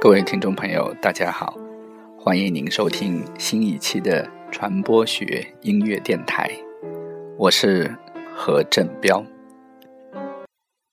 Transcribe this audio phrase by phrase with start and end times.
[0.00, 1.54] 各位听众朋友，大家好，
[2.18, 6.50] 欢迎您收听新一期的传播学音乐电台，
[7.36, 7.98] 我是
[8.34, 9.22] 何振彪。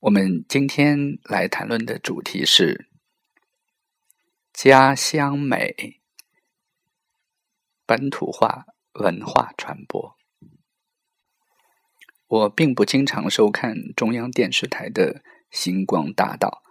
[0.02, 2.90] 我们今天来谈论的主题是
[4.52, 6.02] 家乡美、
[7.86, 8.66] 本土化
[8.96, 10.18] 文化传播。
[12.28, 15.14] 我并不经常收看中央电视台的
[15.50, 16.62] 《星光大道》。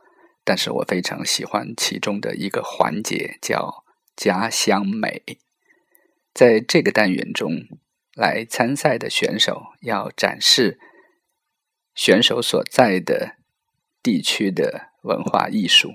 [0.47, 5.25] 但是我非常喜欢其中的一个环节，叫“家乡美”。
[6.33, 7.67] 在这个单元中，
[8.15, 10.79] 来参赛的选手要展示
[11.97, 13.39] 选手所在的
[14.01, 15.91] 地区的文化艺术，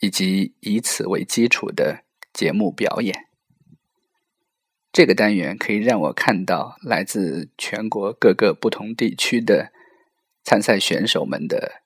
[0.00, 2.04] 以及以此为基础的
[2.34, 3.28] 节目表演。
[4.92, 9.72] 这个单元可以让我看到来自全国各个不同地区的
[10.44, 11.85] 参赛选手们的。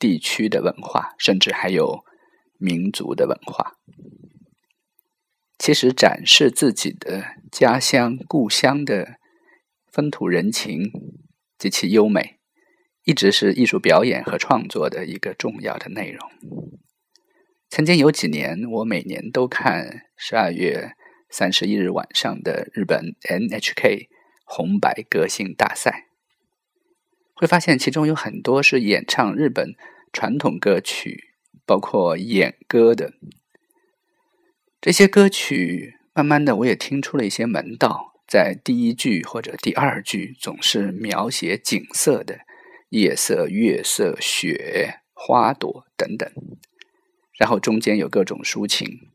[0.00, 2.04] 地区的文化，甚至还有
[2.58, 3.76] 民族的文化。
[5.58, 9.18] 其实，展示自己的家乡、故乡的
[9.92, 10.90] 风土人情
[11.58, 12.38] 及其优美，
[13.04, 16.30] 一直是艺术表演和创作的一个重要的内容。
[17.68, 20.96] 曾经有几年，我每年都看十二月
[21.28, 24.08] 三十一日晚上的日本 NHK
[24.44, 26.09] 红白歌星大赛。
[27.40, 29.74] 会发现其中有很多是演唱日本
[30.12, 31.32] 传统歌曲，
[31.64, 33.14] 包括演歌的
[34.78, 35.96] 这些歌曲。
[36.12, 38.12] 慢慢的，我也听出了一些门道。
[38.28, 42.40] 在第一句或者第二句，总是描写景色的
[42.90, 46.30] 夜色、月色、雪、花朵等等，
[47.38, 49.08] 然后中间有各种抒情。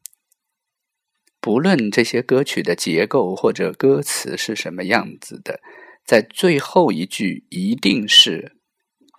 [1.40, 5.60] 不论这些歌曲的结构或者歌词是什么样子的。
[6.06, 8.58] 在最后一句一定是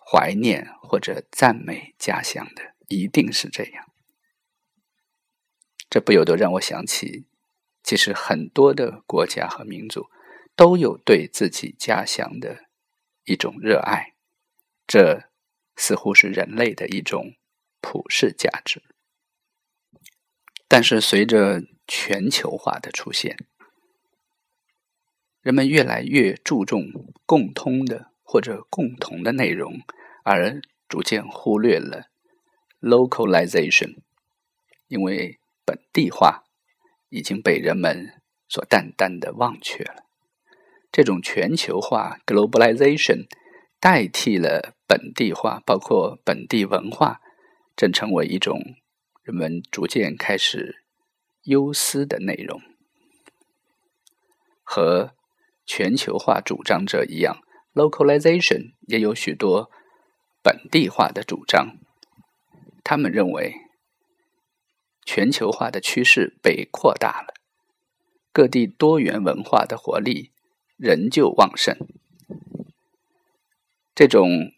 [0.09, 3.93] 怀念或者赞美家乡的，一定是这样。
[5.91, 7.27] 这不由得让我想起，
[7.83, 10.07] 其实很多的国家和民族
[10.55, 12.67] 都有对自己家乡的
[13.25, 14.15] 一种热爱，
[14.87, 15.29] 这
[15.75, 17.35] 似乎是人类的一种
[17.81, 18.83] 普世价值。
[20.69, 23.37] 但是随着全球化的出现，
[25.47, 29.81] 人们越来越注重共通的或者共同的内容，
[30.25, 32.07] 而逐渐忽略了
[32.81, 33.99] localization，
[34.89, 36.43] 因为本地化
[37.11, 40.05] 已经被人们所淡淡的忘却了。
[40.91, 43.29] 这种全球化 globalization
[43.79, 47.21] 代替了本地化，包括本地文化，
[47.77, 48.61] 正成为一种
[49.23, 50.83] 人们逐渐开始
[51.43, 52.61] 忧思的内容
[54.65, 55.13] 和。
[55.67, 57.43] 全球化主张者一样
[57.75, 59.71] ，localization 也有许多
[60.43, 61.77] 本地化的主张。
[62.85, 63.57] 他们认为，
[65.05, 67.35] 全球化的趋势被扩大了，
[68.33, 70.31] 各地多元文化的活力
[70.77, 71.77] 仍旧旺盛。
[73.95, 74.53] 这种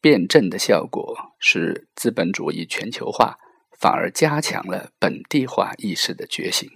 [0.00, 3.38] 辩证的效果，使资本主义全球化
[3.78, 6.68] 反而加强了本地化意识的觉醒。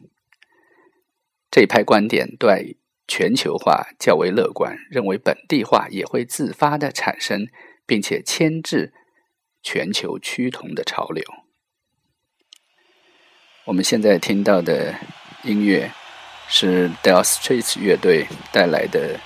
[1.51, 2.77] 这一派观点对。
[3.11, 7.49] 全球化较为乐观，认为本地化也会自发的产生，
[7.85, 8.93] 并且牵制
[9.65, 11.25] 全球趋同的潮流。
[13.65, 14.95] 我们现在听到的
[15.43, 15.91] 音乐
[16.49, 19.19] 是 Del Streets 乐队带来的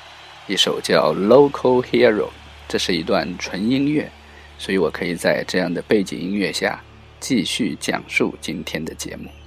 [0.46, 2.28] 一首叫《Local Hero》，
[2.66, 4.10] 这是一段纯音乐，
[4.56, 6.82] 所以我可以在这样的背景音乐下
[7.20, 9.43] 继续讲述今天的节目。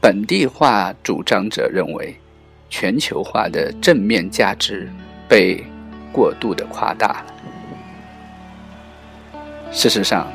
[0.00, 2.14] 本地化主张者认为，
[2.68, 4.88] 全球化的正面价值
[5.28, 5.64] 被
[6.12, 7.34] 过度的夸大了。
[9.72, 10.30] 事实上，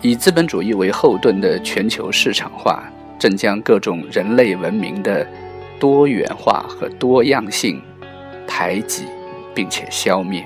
[0.00, 2.84] 以资本主义为后盾的全球市场化，
[3.18, 5.26] 正将各种人类文明的
[5.80, 7.82] 多元化和多样性
[8.46, 9.06] 排挤，
[9.54, 10.44] 并且消灭。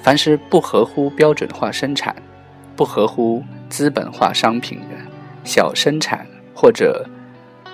[0.00, 2.14] 凡是不合乎标准化生产、
[2.76, 4.96] 不合乎资本化商品的
[5.44, 6.26] 小生产。
[6.54, 7.06] 或者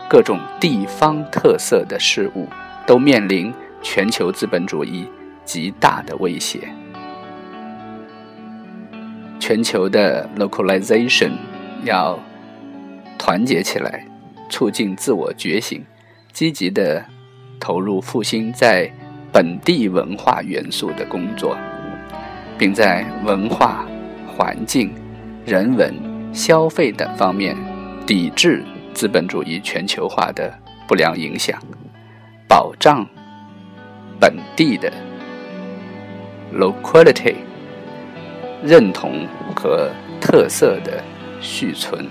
[0.08, 2.48] 各种地方特色的事物，
[2.86, 3.52] 都面临
[3.82, 5.06] 全球资本主义
[5.44, 6.68] 极大的威胁。
[9.38, 11.32] 全球的 localization
[11.84, 12.18] 要
[13.18, 14.06] 团结起来，
[14.50, 15.84] 促进自我觉醒，
[16.32, 17.04] 积极的
[17.60, 18.90] 投入复兴在
[19.32, 21.56] 本地文化元素的工作，
[22.58, 23.86] 并在文化、
[24.26, 24.92] 环境、
[25.46, 25.94] 人文、
[26.32, 27.56] 消费等方面。
[28.08, 28.64] 抵制
[28.94, 30.50] 资本主义全球化的
[30.86, 31.60] 不良影响，
[32.48, 33.06] 保障
[34.18, 34.90] 本地的
[36.54, 37.34] locality，
[38.64, 39.90] 认同和
[40.22, 41.04] 特色的
[41.38, 42.08] 续存。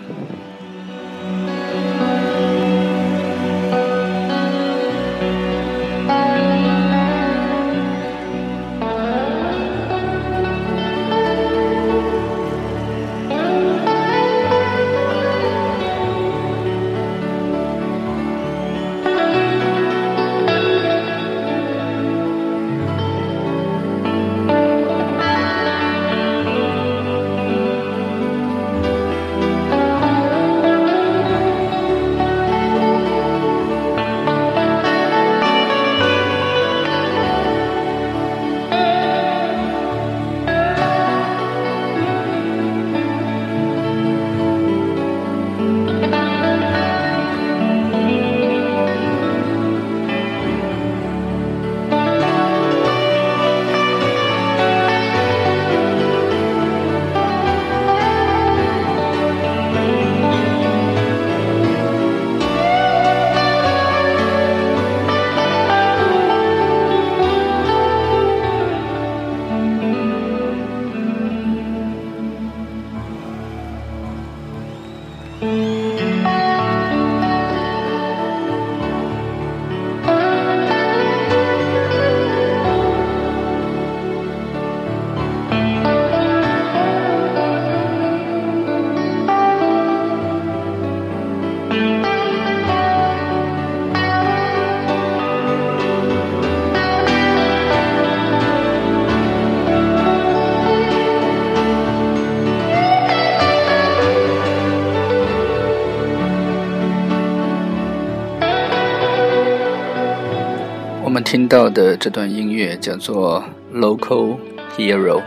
[111.48, 113.44] 到的这段音乐叫做
[113.78, 114.38] 《Local
[114.76, 115.20] Hero》，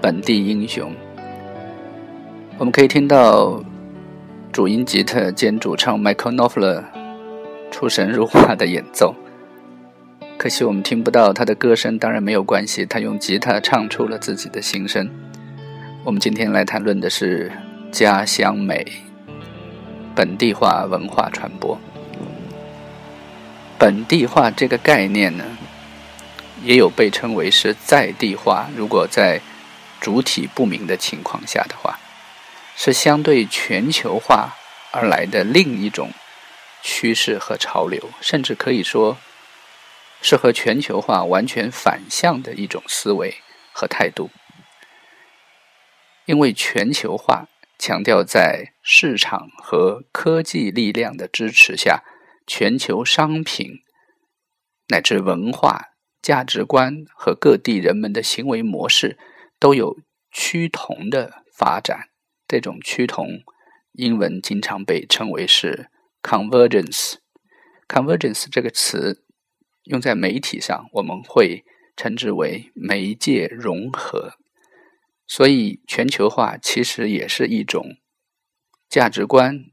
[0.00, 0.92] 本地英雄。
[2.58, 3.62] 我们可以听到
[4.52, 6.84] 主音吉他兼主唱 Michael Knopfler
[7.70, 9.14] 出神入化的演奏。
[10.38, 15.08] 可惜我们听不到他的歌声，当然没有关系，他用吉他唱出了自己的心声。
[16.04, 17.52] 我们今天来谈论的是
[17.90, 18.86] 家乡美，
[20.14, 21.78] 本地化文化传播。
[23.80, 25.56] 本地化这个概念呢，
[26.62, 28.68] 也有被称为是在地化。
[28.76, 29.40] 如果在
[30.02, 31.98] 主体不明的情况下的话，
[32.76, 34.54] 是相对全球化
[34.92, 36.12] 而来的另一种
[36.82, 39.16] 趋势和潮流，甚至可以说
[40.20, 43.36] 是和全球化完全反向的一种思维
[43.72, 44.28] 和态度。
[46.26, 47.46] 因为全球化
[47.78, 52.02] 强调在市场和科技力量的支持下。
[52.52, 53.84] 全球商品
[54.88, 59.16] 乃至文化价值观和各地人们的行为模式
[59.60, 60.00] 都有
[60.32, 62.08] 趋同的发展。
[62.48, 63.44] 这种趋同，
[63.92, 65.90] 英文经常被称为是
[66.24, 67.18] convergence。
[67.86, 69.24] convergence 这个词
[69.84, 71.64] 用在媒体上，我们会
[71.96, 74.32] 称之为媒介融合。
[75.24, 77.98] 所以，全球化其实也是一种
[78.88, 79.66] 价值观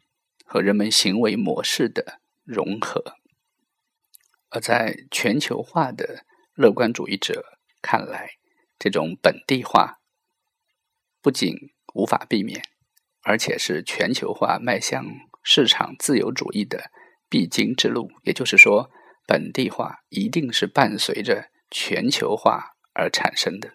[0.46, 2.20] 和人们行为模式的。
[2.48, 3.04] 融合，
[4.48, 6.24] 而在全球化的
[6.56, 7.44] 乐观主义者
[7.82, 8.38] 看来，
[8.80, 10.00] 这种本地化
[11.22, 11.54] 不仅
[11.94, 12.64] 无法避免，
[13.22, 15.06] 而且是全球化迈向
[15.44, 16.90] 市场自由主义的
[17.28, 18.10] 必经之路。
[18.24, 18.90] 也就是说，
[19.26, 23.74] 本地化一定是伴随着全球化而产生的。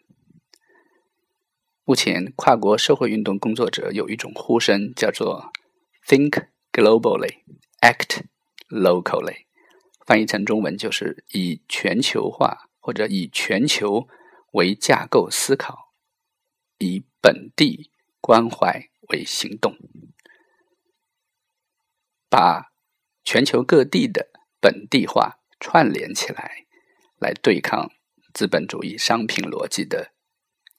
[1.85, 5.53] 目前，跨国社会运动工作者有一种呼声，叫做
[6.07, 7.43] “Think globally,
[7.83, 8.32] act”。
[8.73, 9.45] Locally，
[10.07, 14.09] 翻译成中文就是以全球化或者以全球
[14.53, 15.93] 为架构思考，
[16.79, 17.91] 以本地
[18.23, 19.77] 关怀为行动，
[22.31, 22.73] 把
[23.23, 26.65] 全球各地的本地化串联起来，
[27.19, 27.93] 来对抗
[28.33, 30.13] 资本主义商品逻辑的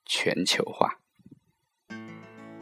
[0.04, 1.00] 全球化。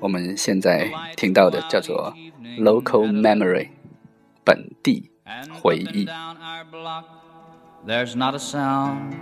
[0.02, 2.14] 我们现在听到的叫做
[2.60, 3.70] Local Memory，
[4.44, 5.11] 本地。
[5.62, 6.08] 回忆。
[7.86, 9.16] There's not a sound.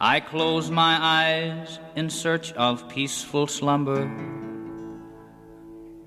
[0.00, 4.08] I close my eyes in search of peaceful slumber.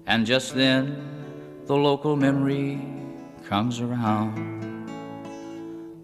[0.07, 0.95] And just then,
[1.67, 2.81] the local memory
[3.47, 4.33] comes around.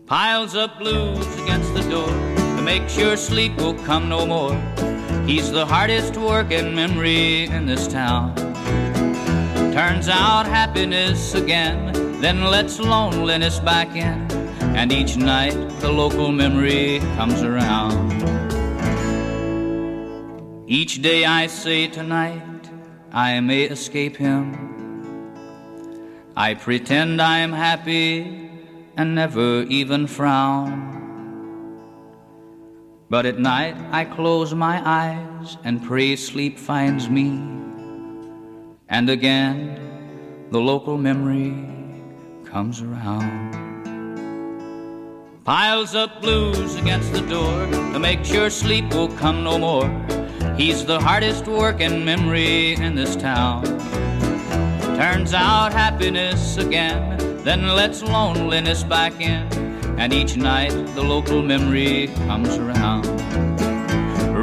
[0.06, 2.08] Piles up blues against the door
[2.58, 4.56] to make sure sleep will come no more.
[5.26, 8.36] He's the hardest working memory in this town.
[9.74, 14.32] Turns out happiness again then lets loneliness back in,
[14.76, 18.12] and each night the local memory comes around.
[20.68, 22.70] Each day I say tonight
[23.12, 24.68] I may escape him.
[26.36, 28.52] I pretend I am happy
[28.98, 30.96] and never even frown.
[33.10, 37.30] But at night I close my eyes and pray sleep finds me.
[38.90, 39.80] And again
[40.50, 41.77] the local memory
[42.52, 43.54] comes around.
[45.44, 49.90] Piles up blues against the door to make sure sleep will come no more.
[50.56, 53.64] He's the hardest working memory in this town.
[54.98, 59.48] Turns out happiness again, then lets loneliness back in.
[60.00, 63.57] And each night the local memory comes around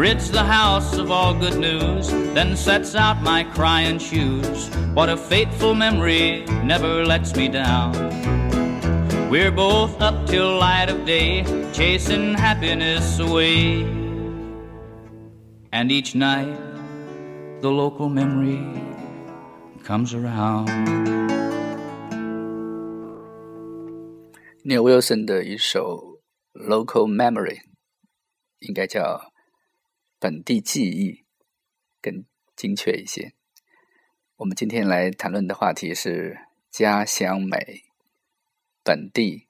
[0.03, 4.69] Rids the house of all good news, then sets out my crying shoes.
[4.93, 7.93] What a fateful memory never lets me down.
[9.29, 13.85] We're both up till light of day, chasing happiness away.
[15.71, 16.57] And each night,
[17.61, 18.65] the local memory
[19.83, 20.69] comes around.
[24.63, 26.19] Neil Wilson 的一首《
[26.67, 27.59] Local Memory》，
[28.59, 29.21] 应该叫
[30.24, 31.22] 本地记忆，
[32.00, 32.24] 更
[32.56, 33.34] 精确一些。
[34.36, 36.38] 我们今天来谈论的话题是
[36.70, 37.84] 家乡美。
[38.82, 39.48] 本地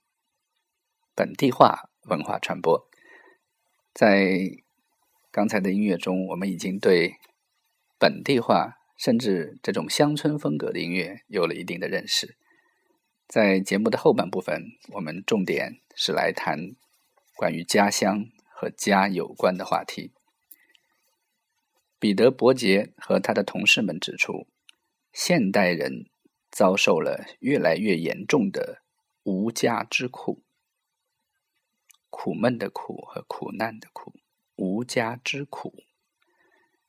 [1.14, 2.88] 本地化文化传播，
[3.92, 4.36] 在
[5.30, 7.18] 刚才的音乐中，我们已经对
[7.96, 12.36] 本地化甚至这种乡村风格的音乐有了一定的认识。
[13.28, 16.74] 在节目的后半部分，我们重点是来谈
[17.36, 20.10] 关于家乡和家有关的话题。
[22.04, 24.46] 彼得·伯杰和他的同事们指出，
[25.14, 26.10] 现代人
[26.50, 28.82] 遭受了越来越严重的。
[29.22, 30.42] 无家之苦，
[32.10, 34.12] 苦闷的苦和苦难的苦，
[34.56, 35.82] 无家之苦，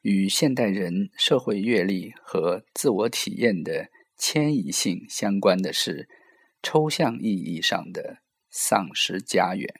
[0.02, 6.10] 与现代人社会阅历和自我体验的迁移性相关的是
[6.62, 8.18] 抽象意义上的
[8.50, 9.74] 丧失家园。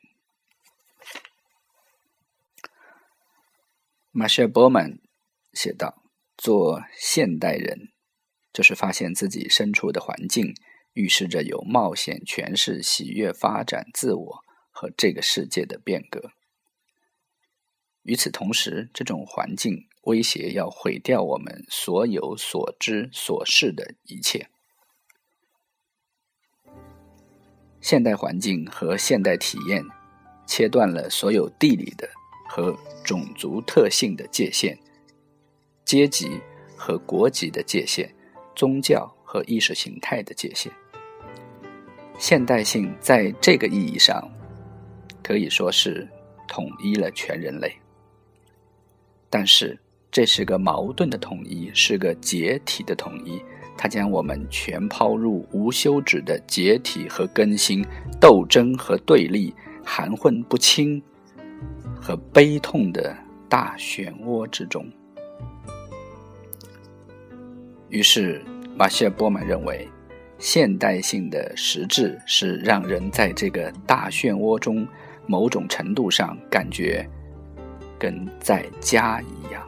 [4.12, 4.98] 马歇尔·波曼
[5.56, 6.04] 写道
[6.38, 7.90] ：“做现代人，
[8.54, 10.54] 就是发现自己身处的环境。”
[10.96, 14.40] 预示着有冒险、诠释、喜悦、发展自我
[14.72, 16.32] 和这个世界的变革。
[18.04, 24.48] 与此同时，这种环境威胁要毁掉我们所有所知所视的一切。
[27.82, 29.84] 现代环境和现代体验
[30.48, 32.10] 切断了所有地理的
[32.48, 34.80] 和种族特性的界限、
[35.86, 36.40] 阶级
[36.76, 38.14] 和国籍的界限、
[38.56, 40.72] 宗教和意识形态的界限。
[42.18, 44.28] 现代性在这个意义上，
[45.22, 46.08] 可以说是
[46.48, 47.72] 统一了全人类。
[49.30, 49.78] 但是，
[50.10, 53.42] 这是个矛盾的统一，是个解体的统一。
[53.78, 57.86] 它将我们全抛入无休止的解体和更新、
[58.22, 61.04] 斗争和对立、含混不清
[62.02, 63.14] 和悲痛的
[63.50, 64.90] 大漩涡之中。
[67.90, 68.44] 于是，
[68.76, 69.88] 马歇尔·波曼认为。
[70.38, 74.86] 现代性的实质是让人在这个大漩涡中，
[75.26, 77.10] 某种程度上感觉
[77.98, 79.66] 跟在家一样。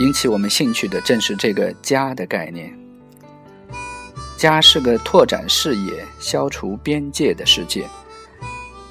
[0.00, 2.76] 引起我们兴趣的正是这个“家”的概念。
[4.36, 7.86] 家是个拓展视野、消除边界的世界。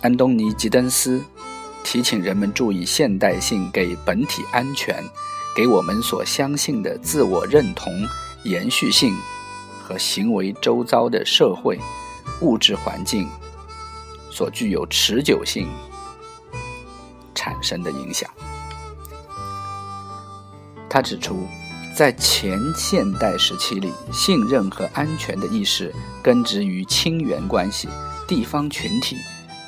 [0.02, 1.22] 安东尼·吉登斯
[1.86, 5.02] 提醒人们注意现代性给本体安全。
[5.56, 7.94] 给我们所相信的自我认同、
[8.44, 9.16] 延续性
[9.82, 11.80] 和行为周遭的社会
[12.42, 13.26] 物质环境
[14.30, 15.70] 所具有持久性
[17.34, 18.30] 产生的影响。
[20.90, 21.48] 他指出，
[21.96, 27.88] 在前现代时期里，信任和安全的意识根植于亲缘关系、
[28.28, 29.16] 地方群体、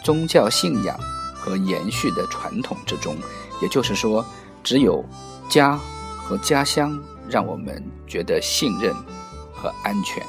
[0.03, 0.99] 宗教信仰
[1.47, 3.15] 和延续的传统之中。
[3.61, 4.25] 也就是说，
[4.63, 5.03] 只有。
[5.49, 5.79] 家
[6.17, 8.93] 和家乡让我们觉得信任
[9.55, 10.21] 和安全，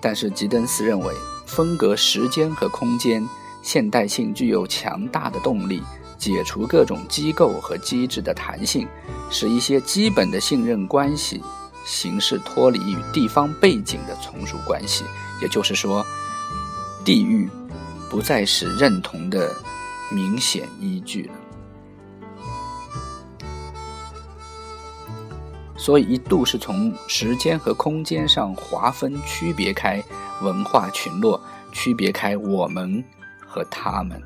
[0.00, 1.14] 但是吉登斯认为，
[1.46, 3.24] 分隔时间和空间，
[3.62, 5.80] 现代性具有强大的动力，
[6.18, 8.88] 解除各种机构和机制的弹性，
[9.30, 11.40] 使一些基本的信任关系
[11.84, 15.04] 形式脱离与地方背景的从属关系。
[15.40, 16.04] 也就是说，
[17.04, 17.48] 地域
[18.12, 19.50] 不再是认同的
[20.10, 21.32] 明显依据了。
[25.78, 30.00] 所以一度是从时间和空间上划分、区别开
[30.42, 31.40] 文化群落，
[31.72, 33.02] 区别开我们
[33.40, 34.22] 和他们。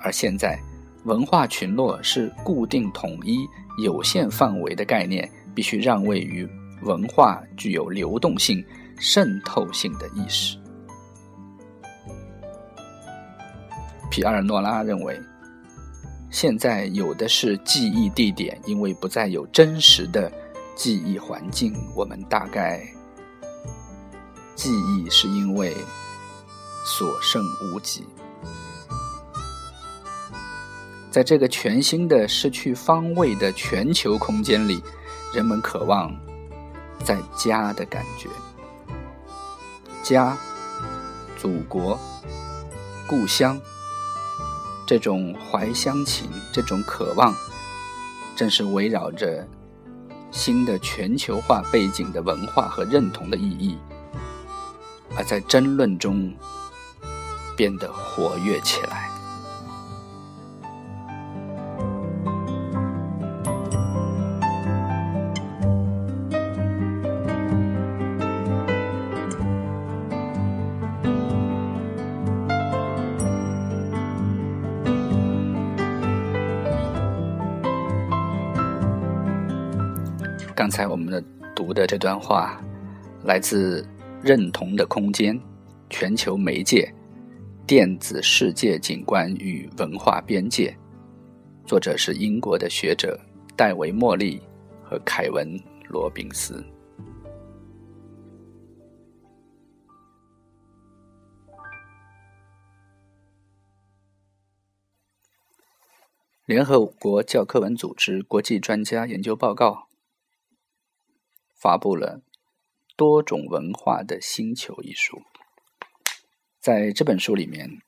[0.00, 0.58] 而现在，
[1.04, 3.46] 文化群落是固定统一、
[3.84, 6.48] 有限范围的概念，必须让位于
[6.82, 8.64] 文化具有流动性、
[8.98, 10.57] 渗透性的意识。
[14.18, 15.16] 皮埃尔诺拉认为，
[16.28, 20.28] 现在有的是记忆地点，因为不再有真实的
[20.74, 22.84] 记忆环境，我们大概
[24.56, 25.72] 记忆是因为
[26.84, 27.40] 所剩
[27.72, 28.08] 无几。
[31.12, 34.82] 在这个全新的、失去方位的全球空间里，
[35.32, 36.12] 人们渴望
[37.04, 38.28] 在家的感觉。
[40.02, 40.36] 家、
[41.36, 41.96] 祖国、
[43.06, 43.56] 故乡，
[44.88, 47.34] 这种怀乡情，这种渴望，
[48.34, 49.46] 正是围绕着
[50.30, 53.76] 新的全球化背景的文化和认同的意义，
[55.14, 56.34] 而在争论中
[57.54, 58.97] 变得活跃起来。
[80.58, 81.22] 刚才我们的
[81.54, 82.60] 读的这段话，
[83.22, 83.80] 来自
[84.20, 85.40] 《认同的空间：
[85.88, 86.92] 全球媒介、
[87.64, 90.76] 电子世界景观与文化边界》，
[91.68, 93.16] 作者是英国的学者
[93.54, 94.42] 戴维·莫利
[94.82, 95.46] 和凯文·
[95.88, 96.60] 罗宾斯。
[106.46, 109.87] 联合国教科文组织国际专家研究报告。
[111.58, 112.20] 发布了
[112.94, 115.24] 《多种文化的星球》一书，
[116.60, 117.82] 在这本书里面，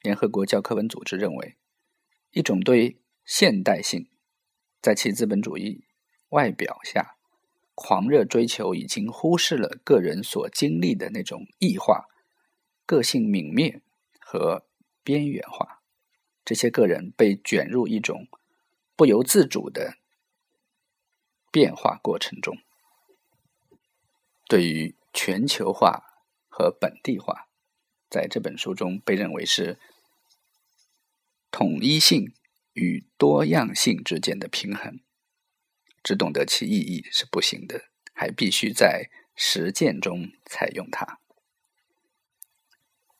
[0.00, 1.56] 联合国教科文组织认为，
[2.30, 4.08] 一种对现代性
[4.80, 5.82] 在其资本主义
[6.28, 7.16] 外表下
[7.74, 12.06] 狂热追求，已经忽视了个人所经历的那种异化、
[12.86, 13.82] 个性泯灭
[14.20, 14.64] 和
[15.02, 15.82] 边缘化。
[16.44, 18.28] 这些个人被卷入一种
[18.94, 19.98] 不由自主的。
[21.50, 22.58] 变化过程中，
[24.48, 26.02] 对于全球化
[26.48, 27.48] 和本地化，
[28.08, 29.78] 在这本书中被认为是
[31.50, 32.32] 统一性
[32.74, 35.00] 与多样性之间的平衡。
[36.02, 41.18] 只懂得其意义是不行的，还必须在实践中采用它。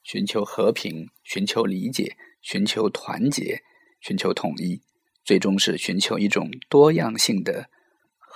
[0.03, 3.63] 寻求和平，寻求理解，寻求团结，
[4.01, 4.81] 寻求统一，
[5.25, 7.69] 最终是寻求一种多样性的。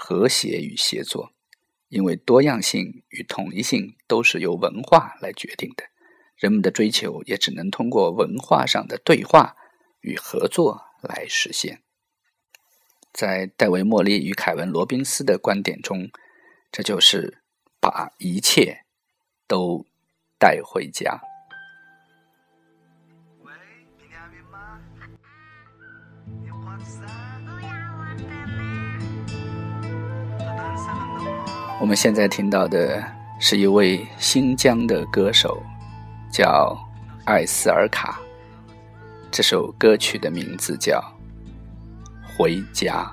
[0.05, 1.33] 和谐与协作，
[1.88, 5.85] 因为多样性与统一性都是由文化来决定的，
[6.35, 9.55] 人们的追求也只能通过文化上的对话
[10.01, 11.83] 与合作来实现。
[13.12, 16.11] 在戴维·莫利与凯文·罗宾斯的观点中，
[16.73, 17.38] 这就是
[17.79, 18.85] 把一切
[19.47, 19.87] 都
[20.37, 21.32] 带回家。
[31.83, 33.03] 我们现在听到的
[33.40, 35.61] 是一位新疆的歌手，
[36.31, 36.79] 叫
[37.25, 38.21] 艾斯尔卡。
[39.33, 41.03] 这首歌曲的名字叫
[42.38, 43.12] 《回家》。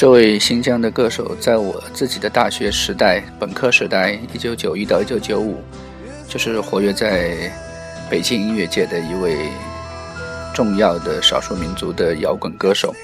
[0.00, 5.62] 这位新疆的歌手，在我自己的大学时代、本科时代（一九九一到一九九五），
[6.26, 7.52] 就是活跃在
[8.08, 9.50] 北京音乐界的一位
[10.54, 12.94] 重要的少数民族的摇滚歌手。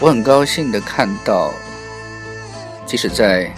[0.00, 1.50] 我很高兴的看到，
[2.84, 3.50] 即使在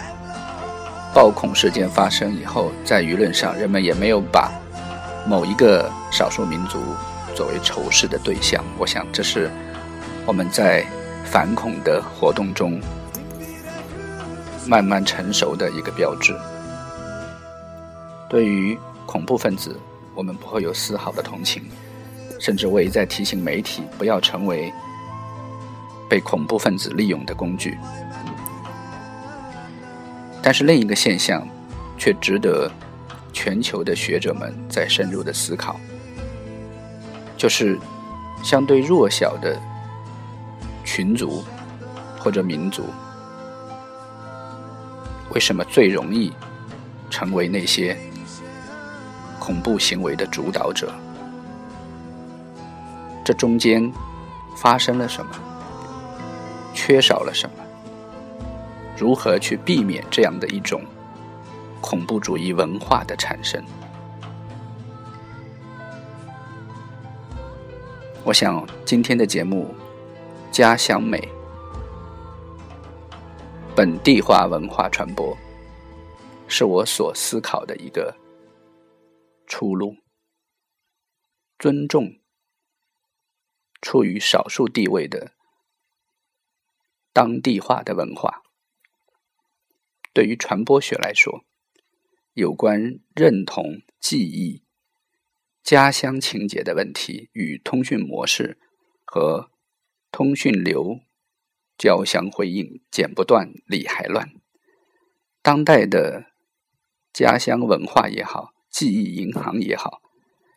[1.13, 4.53] 暴恐事件发生以后，在舆论上，人们也没有把
[5.27, 6.79] 某一个少数民族
[7.35, 8.65] 作为仇视的对象。
[8.79, 9.51] 我想，这是
[10.25, 10.87] 我们在。
[11.27, 12.81] 反恐的活动中，
[14.67, 16.35] 慢慢成熟的一个标志。
[18.31, 19.79] 对于恐怖分子，
[20.15, 21.65] 我们不会有丝毫的同情，
[22.41, 24.73] 甚至我也在提醒媒体不要成为
[26.09, 27.77] 被恐怖分子利用的工具。
[30.41, 31.47] 但是另一个现象，
[31.99, 32.71] 却值得
[33.33, 35.79] 全球的学者们再深入的思考，
[37.37, 37.79] 就是
[38.45, 39.61] 相对弱小的。
[40.97, 41.45] 群族
[42.19, 42.87] 或者民族，
[45.35, 46.33] 为什么最容易
[47.11, 47.95] 成为那些
[49.39, 50.91] 恐怖行为的主导者？
[53.23, 53.93] 这中间
[54.57, 55.33] 发生了什么？
[56.73, 57.57] 缺少了什么？
[58.97, 60.81] 如何去避免这样的一种
[61.83, 63.63] 恐怖主义文化的产生？
[68.25, 69.75] 我想今天的节目。
[70.57, 71.21] 家乡美，
[73.77, 75.37] 本地化文化传播，
[76.49, 78.17] 是我所思考的一个
[79.47, 79.95] 出路。
[81.59, 82.07] 尊重
[83.83, 85.33] 处于少数地位的
[87.13, 88.43] 当地化的文化，
[90.15, 91.45] 对于传播学来说，
[92.33, 94.65] 有关认同、记忆、
[95.63, 98.59] 家乡情节的问题与通讯模式
[99.05, 99.51] 和。
[100.17, 101.01] 通讯流
[101.77, 104.31] 交相辉映，剪不断，理还乱。
[105.43, 106.25] 当代的
[107.13, 110.01] 家乡文化也好，记忆银行也好，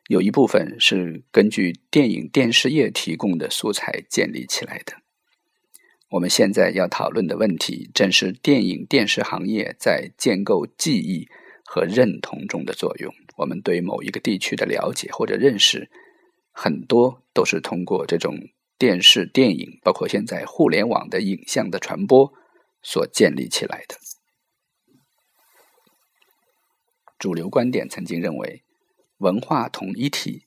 [0.07, 4.93] 有一部分是根据电影电视业提供的素材建立起来的。
[6.11, 11.27] 我们现在要讨论的问题，正是电影电视行业在建构记忆
[11.65, 13.13] 和认同中的作用。
[13.35, 15.91] 我们对某一个地区的了解或者认识，
[16.53, 18.39] 很多都是通过这种。
[18.79, 22.33] 电视、电影，包括现在互联网的影像的传播，
[22.81, 23.97] 所建立起来的
[27.17, 28.63] 主流观点曾经认为，
[29.17, 30.45] 文化统一体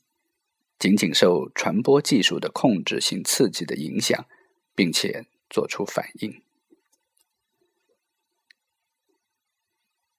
[0.79, 4.27] 仅仅受传播技术的控制性刺激的影响，
[4.75, 6.43] 并且做出反应。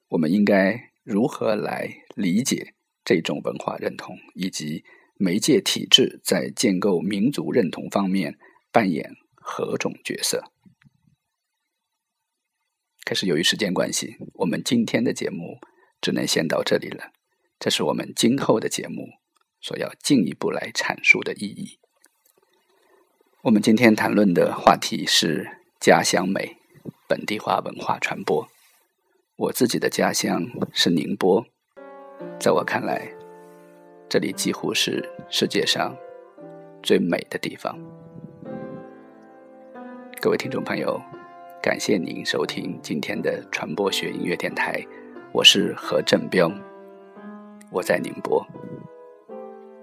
[0.10, 4.86] 我们应该如何来理解这种文化认同，以及？
[5.16, 8.38] 媒介体制在建构民族认同方面
[8.72, 10.44] 扮演何种角色？
[13.06, 15.60] 可是由于时间关系，我们今天的节目
[16.02, 17.12] 只能先到这里了。
[17.60, 19.08] 这是我们今后的节目
[19.62, 21.80] 所要进一步来阐述的意义。
[23.44, 25.50] 我们今天谈论的话题是
[25.80, 26.58] 家乡美、
[27.08, 28.48] 本地化文化传播。
[29.36, 31.46] 我自己的家乡是宁波，
[32.40, 33.13] 在我看来，
[34.10, 35.96] 这里几乎是世界上
[36.84, 37.78] 最美的地方。
[40.22, 41.02] 各位听众朋友，
[41.62, 44.80] 感谢您收听今天的传播学音乐电台，
[45.32, 46.52] 我是何振彪，
[47.72, 48.46] 我在宁波，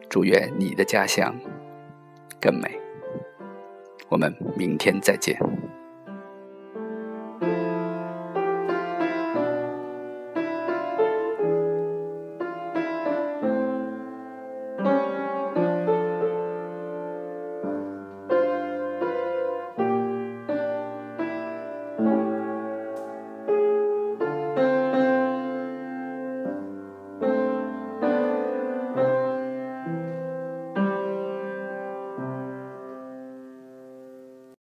[0.08, 1.34] 祝愿你的家乡
[2.40, 2.78] 更美。
[4.08, 5.38] 我们明天再见。